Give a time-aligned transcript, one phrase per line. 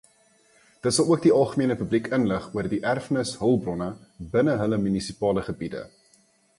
[0.83, 3.93] Dit sal ook die algemene publiek inlig oor die erfenishulpbronne
[4.35, 5.89] binne hulle munisipale gebiede.